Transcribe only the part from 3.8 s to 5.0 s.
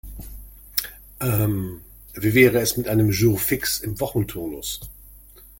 im Wochenturnus?